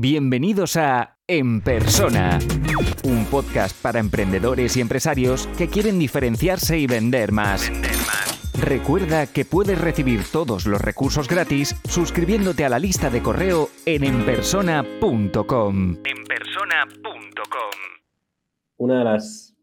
[0.00, 2.38] Bienvenidos a En Persona,
[3.02, 7.68] un podcast para emprendedores y empresarios que quieren diferenciarse y vender más.
[8.56, 14.04] Recuerda que puedes recibir todos los recursos gratis suscribiéndote a la lista de correo en
[14.04, 15.96] enpersona.com.
[16.04, 17.72] enpersona.com.
[18.76, 19.56] Una de las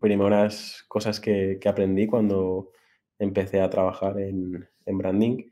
[0.00, 2.70] primeras cosas que, que, aprendí cuando
[3.18, 5.50] empecé a trabajar en, en branding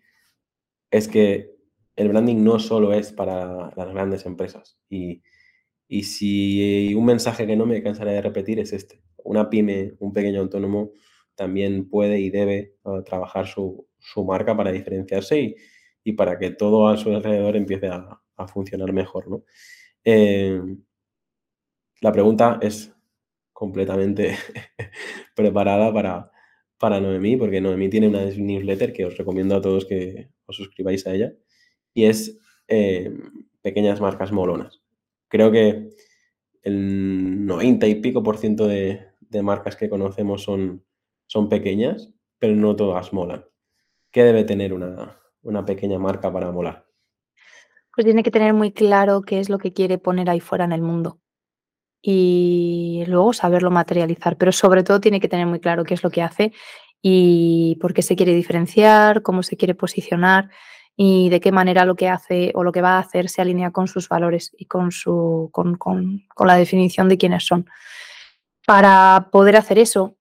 [0.91, 1.53] es que
[1.97, 4.79] el branding no solo es para las grandes empresas.
[4.89, 5.23] Y,
[6.03, 9.03] si un mensaje que no me cansaré de repetir es este.
[9.25, 10.93] Una pyme, un pequeño autónomo,
[11.35, 13.87] también puede y debe uh, trabajar su,
[14.27, 15.55] marca para diferenciarse
[16.03, 18.19] y, para que todo a su alrededor empiece a,
[18.49, 19.29] funcionar mejor.
[19.29, 19.45] ¿no?
[20.05, 20.61] Eh,
[22.01, 22.93] la pregunta es
[23.53, 24.37] completamente
[25.37, 26.33] preparada para,
[26.79, 31.07] para Noemí, porque Noemí tiene una newsletter que os recomiendo a todos que os suscribáis
[31.07, 31.33] a ella
[31.95, 32.39] y es
[32.69, 33.13] eh,
[33.61, 34.81] pequeñas marcas molonas.
[35.29, 35.91] Creo que
[36.63, 39.11] el 90 y pico por ciento de,
[39.43, 40.85] marcas que conocemos son,
[41.27, 43.47] son pequeñas, pero no todas molan.
[44.11, 46.87] ¿Qué debe tener una, una pequeña marca para molar?
[47.95, 50.73] Pues tiene que tener muy claro qué es lo que quiere poner ahí fuera en
[50.73, 51.23] el mundo
[52.03, 56.11] y luego saberlo materializar, pero sobre todo tiene que tener muy claro qué es lo
[56.11, 56.53] que hace
[57.01, 60.51] y por qué se quiere diferenciar, cómo se quiere posicionar
[60.97, 63.71] y de qué manera lo que hace o lo que va a hacer se alinea
[63.71, 67.67] con sus valores y con, su, con, con, con la definición de quiénes son.
[68.67, 70.17] Para poder hacer eso,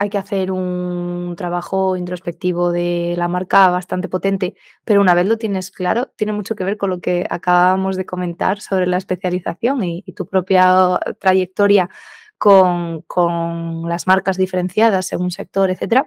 [0.00, 5.36] hay que hacer un trabajo introspectivo de la marca bastante potente, pero una vez lo
[5.36, 9.84] tienes claro, tiene mucho que ver con lo que acabamos de comentar sobre la especialización
[9.84, 11.90] y, tu propia trayectoria
[12.38, 16.06] con, con, las marcas diferenciadas según sector, etc.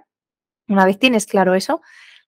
[0.66, 1.80] Una vez tienes claro eso,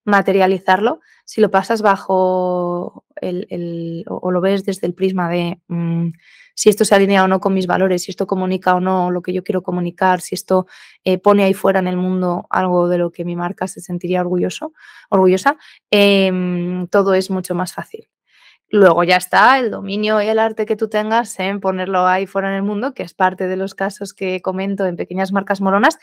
[0.06, 6.10] materializarlo, si lo pasas bajo el, o lo ves desde el prisma de mm,
[6.54, 9.20] si esto se alinea o no con mis valores, si esto comunica o no lo
[9.20, 10.66] que yo quiero comunicar, si esto
[11.04, 14.22] eh, pone ahí fuera en el mundo algo de lo que mi marca se sentiría
[14.22, 14.72] orgulloso,
[15.10, 15.58] orgullosa,
[15.90, 18.08] em, todo es mucho más fácil.
[18.68, 22.48] Luego ya está el dominio y el arte que tú tengas en ponerlo ahí fuera
[22.48, 25.98] en el mundo, que es parte de los casos que comento en pequeñas marcas moronas,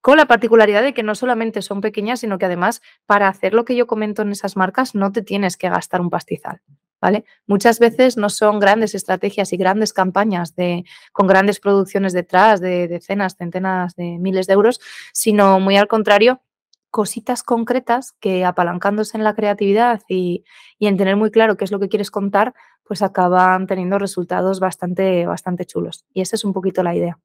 [0.00, 3.64] con la particularidad de que no solamente son pequeñas, sino que además para hacer lo
[3.64, 6.60] que yo comento en esas marcas no te tienes que gastar un pastizal.
[7.00, 7.24] ¿Vale?
[7.46, 12.88] Muchas veces no son grandes estrategias y grandes campañas de, con grandes producciones detrás de
[12.88, 14.80] decenas, centenas de miles de euros,
[15.12, 16.42] sino muy al contrario,
[16.90, 20.42] cositas concretas que apalancándose en la creatividad y,
[20.80, 24.58] y, en tener muy claro qué es lo que quieres contar, pues acaban teniendo resultados
[24.58, 26.04] bastante, bastante chulos.
[26.14, 27.18] Y esa es un poquito la idea.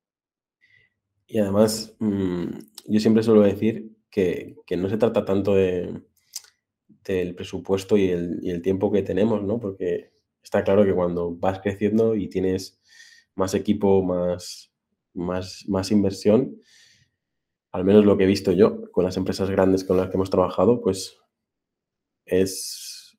[1.34, 2.46] Y además, mm,
[2.90, 6.04] yo siempre suelo decir que, no se trata tanto de,
[7.04, 9.60] del presupuesto y el, tiempo que tenemos, ¿no?
[9.60, 10.12] Porque
[10.44, 12.80] está claro que cuando vas creciendo y tienes
[13.34, 14.72] más equipo, más,
[15.16, 16.62] más, más inversión,
[17.72, 20.30] al menos lo que he visto yo con las empresas grandes con las que hemos
[20.30, 21.18] trabajado, pues
[22.26, 23.18] es,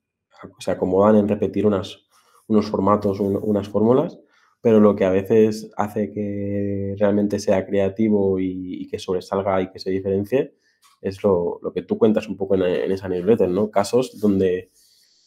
[0.59, 2.07] se acomodan en repetir unas,
[2.47, 4.17] unos formatos, unas fórmulas
[4.65, 9.77] pero lo que a veces hace que realmente sea creativo y, que sobresalga y que
[9.77, 10.55] se diferencie
[11.01, 13.69] es lo, que tú cuentas un poco en, esa newsletter, ¿no?
[13.69, 14.71] Casos donde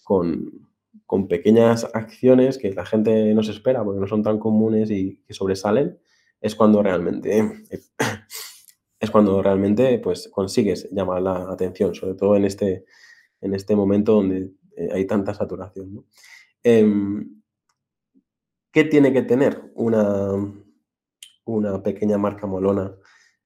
[0.03, 0.67] con,
[1.29, 5.35] pequeñas acciones que la gente no se espera porque no son tan comunes y que
[5.35, 6.01] sobresalen,
[6.41, 7.63] es cuando realmente
[8.99, 12.87] es cuando realmente pues consigues llamar la atención, sobre todo en este,
[13.41, 15.95] en este momento donde eh, hay tanta saturación.
[15.95, 16.05] ¿no?
[16.65, 17.38] Em,
[18.73, 20.33] ¿Qué tiene que tener una,
[21.45, 22.95] una pequeña marca molona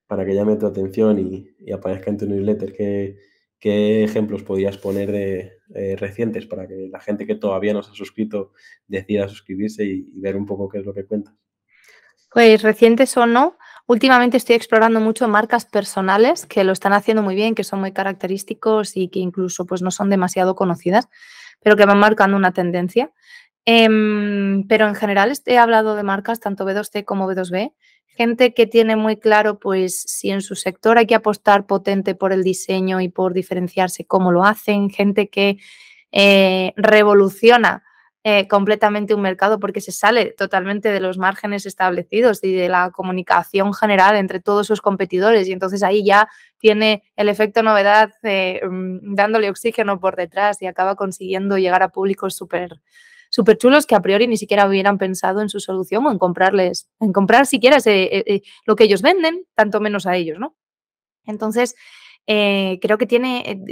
[0.07, 2.73] para que llame tu atención y, aparezca en tu newsletter?
[2.73, 3.19] ¿Qué,
[3.59, 7.93] ¿Qué, ejemplos podías poner de eh, recientes para que la gente que todavía no se
[7.93, 8.53] ha suscrito
[8.89, 11.35] decida suscribirse y, ver un poco qué es lo que cuentas?
[12.33, 17.35] Pues recientes o no, últimamente estoy explorando mucho marcas personales que lo están haciendo muy
[17.35, 21.09] bien, que son muy característicos y que incluso pues, no son demasiado conocidas,
[21.61, 23.13] pero que van marcando una tendencia.
[23.65, 27.73] Em, pero en general he hablado de marcas, tanto B2C como B2B,
[28.07, 32.33] gente que tiene muy claro, pues, si en su sector hay que apostar potente por
[32.33, 35.59] el diseño y por diferenciarse, cómo lo hacen, gente que
[36.13, 37.85] eh, revoluciona
[38.25, 42.93] eh, completamente un mercado porque se sale totalmente de los márgenes establecidos y de la
[42.93, 46.29] comunicación general entre todos sus competidores y entonces ahí ya
[46.59, 51.89] tiene el efecto novedad eh, mm, dándole oxígeno por detrás y acaba consiguiendo llegar a
[51.89, 52.81] públicos súper
[53.33, 56.91] súper chulos que a priori ni siquiera hubieran pensado en su solución o en comprarles,
[57.01, 60.55] en comprar siquiera eh, eh, lo que ellos venden, tanto menos a ellos, ¿no?
[61.25, 61.75] Entonces,
[62.27, 63.65] eh, creo que tiene,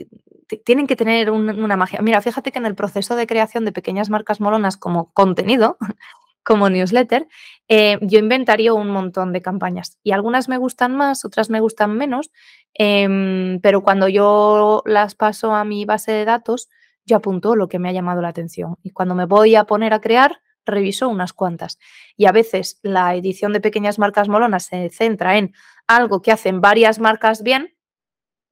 [0.65, 2.01] tienen que tener una magia.
[2.01, 5.77] Mira, fíjate que en el proceso de creación de pequeñas marcas molonas como contenido,
[6.43, 7.29] como newsletter,
[7.69, 12.31] yo inventaría un montón de campañas y algunas me gustan más, otras me gustan menos,
[12.73, 16.71] em, pero cuando yo las paso a mi base de datos,
[17.11, 19.93] yo apunto lo que me ha llamado la atención y cuando me voy a poner
[19.93, 21.79] a crear, reviso unas cuantas.
[22.17, 25.53] Y a veces la edición de pequeñas marcas molonas se centra en
[25.87, 27.75] algo que hacen varias marcas bien,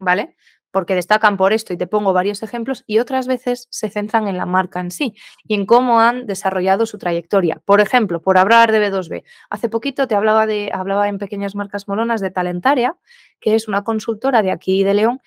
[0.01, 0.37] ¿vale?
[0.73, 4.37] Porque destacan por esto y te pongo varios ejemplos y otras veces se centran en
[4.37, 5.15] la marca en sí
[5.45, 7.63] y en cómo han desarrollado su trayectoria.
[7.65, 9.23] Por ejemplo, por hablar de B2B.
[9.51, 12.97] Hace poquito te hablaba de hablaba en pequeñas marcas molonas de Talentaria,
[13.41, 15.21] que es una consultora de aquí de León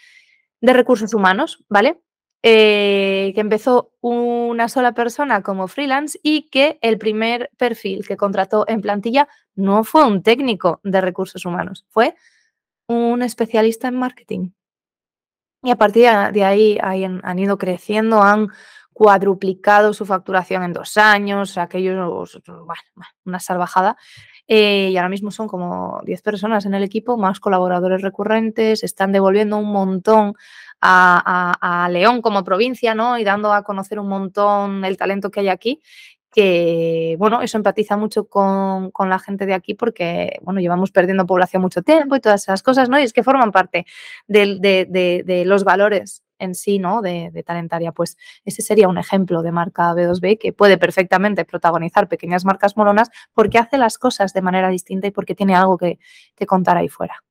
[0.60, 2.02] de recursos humanos, ¿vale?
[2.44, 8.66] Eh, que empezó una sola persona como freelance y que el primer perfil que contrató
[8.68, 12.16] en plantilla no fue un técnico de recursos humanos, fue
[12.88, 14.50] un especialista en marketing.
[15.62, 18.48] Y a partir de ahí, han, ido creciendo, han
[18.92, 22.42] cuadruplicado su facturación en dos años, aquellos,
[23.24, 23.98] una salvajada.
[24.48, 29.12] Eh, y ahora mismo son como 10 personas en el equipo, más colaboradores recurrentes, están
[29.12, 30.34] devolviendo un montón
[30.82, 33.18] a, León como provincia, ¿no?
[33.18, 35.82] Y dando a conocer un montón el talento que hay aquí
[36.32, 41.62] que, bueno, eso empatiza mucho con, la gente de aquí porque, bueno, llevamos perdiendo población
[41.62, 43.00] mucho tiempo y todas esas cosas, ¿no?
[43.00, 43.86] Y es que forman parte
[44.28, 47.02] de, los valores en sí, ¿no?
[47.02, 47.92] De, Talentaria.
[47.92, 53.10] Pues ese sería un ejemplo de marca B2B que puede perfectamente protagonizar pequeñas marcas molonas
[53.34, 56.00] porque hace las cosas de manera distinta y porque tiene algo que
[56.48, 57.22] contar ahí fuera.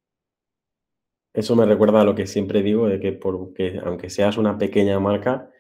[1.32, 4.98] Eso me recuerda a lo que siempre digo, de que porque aunque seas una pequeña
[4.98, 5.50] marca,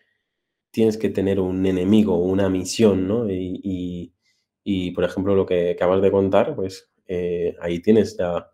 [0.70, 3.26] tienes que tener un enemigo, una misión, ¿no?
[3.28, 8.50] Y, por ejemplo, lo que acabas de contar, pues eh, ahí tienes ya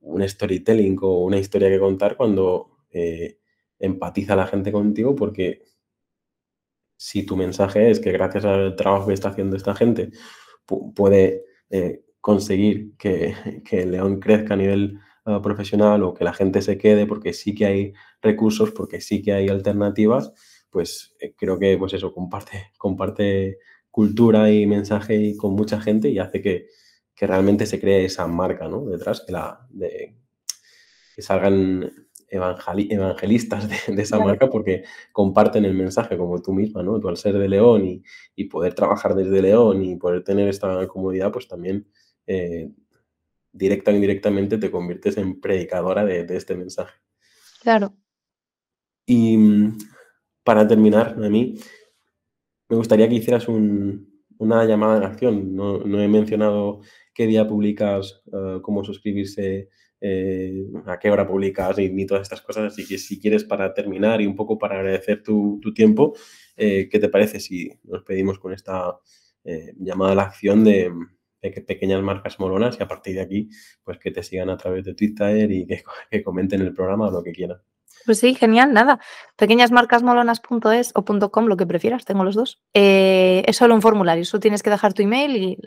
[0.00, 3.38] un storytelling o una historia que contar cuando eh,
[3.78, 5.62] empatiza la gente contigo, porque
[6.96, 10.10] si tu mensaje es que gracias al trabajo que está haciendo esta gente
[10.94, 13.34] puede eh, conseguir que,
[13.64, 14.98] que el león crezca a nivel
[15.28, 17.92] eh, profesional o que la gente se quede porque sí que hay
[18.22, 20.32] recursos, porque sí que hay alternativas,
[20.70, 23.58] pues eh, creo que pues eso comparte, comparte
[23.90, 26.66] cultura y mensaje con mucha gente y hace que,
[27.20, 28.86] realmente se cree esa marca ¿no?
[28.86, 30.14] detrás, que, la, de,
[31.16, 31.90] que salgan
[32.28, 37.00] evangelistas de, esa marca porque comparten el mensaje como tú misma, ¿no?
[37.00, 38.04] Tú al ser de León y,
[38.36, 41.88] y poder trabajar desde León y poder tener esta comodidad, pues también
[42.28, 42.70] eh,
[43.58, 46.94] directa o indirectamente te conviertes en predicadora de, este mensaje.
[47.60, 47.94] Claro.
[49.04, 49.36] Y
[50.44, 51.58] para terminar, a mí
[52.68, 55.54] me gustaría que hicieras una llamada de acción.
[55.54, 56.80] No, he mencionado
[57.12, 59.68] qué día publicas, eh, cómo suscribirse,
[60.00, 62.72] eh, a qué hora publicas ni, todas estas cosas.
[62.72, 66.14] Así que si quieres para terminar y un poco para agradecer tu, tiempo,
[66.56, 68.98] eh, ¿qué te parece si nos pedimos con esta
[69.78, 70.92] llamada a la acción de,
[71.40, 73.50] pequeñas marcas molonas y a partir de aquí,
[73.84, 75.82] pues que te sigan a través de Twitter y que,
[76.24, 77.58] comenten el programa o lo que quieran.
[78.06, 79.00] Pues sí, genial, nada.
[79.36, 82.62] Pequeñasmarcasmolonas.es o .com, lo que prefieras, tengo los dos.
[82.72, 85.58] Eh, es solo un formulario, solo tienes que dejar tu email y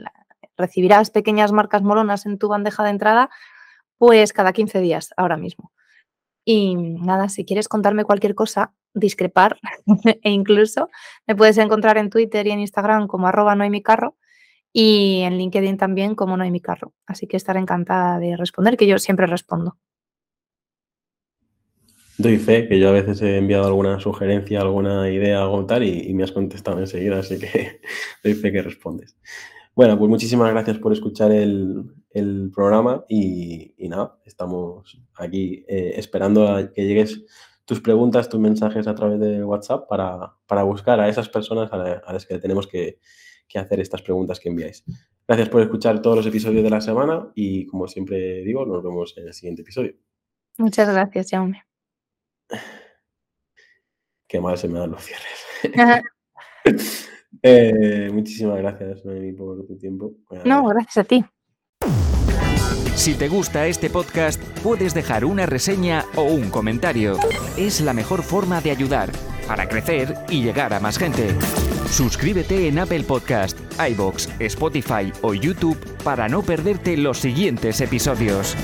[0.58, 3.30] recibirás pequeñas marcas molonas en tu bandeja de entrada,
[3.98, 5.72] pues cada 15 días, ahora mismo.
[6.44, 9.60] Y nada, si quieres contarme cualquier cosa, discrepar
[10.24, 10.90] e incluso
[11.28, 14.16] me puedes encontrar en Twitter y en Instagram como arroba noemicarro
[14.74, 16.94] y en LinkedIn también como no hay mi carro.
[17.06, 19.78] Así que estaré encantada de responder, que yo siempre respondo.
[22.18, 26.14] Doy fe que yo a veces he enviado alguna sugerencia, alguna idea, algo tal, y,
[26.14, 27.82] me has contestado enseguida, así que
[28.24, 29.18] doy fe que respondes.
[29.76, 31.92] Bueno, pues muchísimas gracias por escuchar el,
[32.54, 37.24] programa y, nada, estamos aquí eh, esperando a que llegues
[37.66, 42.26] tus preguntas, tus mensajes a través de WhatsApp para, buscar a esas personas a las
[42.26, 43.00] que tenemos que,
[43.52, 44.84] que hacer estas preguntas que enviáis.
[45.28, 49.14] Gracias por escuchar todos los episodios de la semana y como siempre digo, nos vemos
[49.18, 49.94] en el siguiente episodio.
[50.58, 51.64] Muchas gracias, Jaume.
[54.28, 56.04] Qué mal se me dan los cierres.
[57.44, 60.14] Eh, muchísimas gracias, Noemi, por tu tiempo.
[60.44, 61.26] No, gracias a ti.
[62.96, 67.18] Si te gusta este podcast, puedes dejar una reseña o un comentario.
[67.58, 69.10] Es la mejor forma de ayudar
[69.48, 71.30] para crecer y llegar a más gente.
[71.90, 78.56] Suscríbete en Apple Podcast, iBox, Spotify o YouTube para no perderte los siguientes episodios.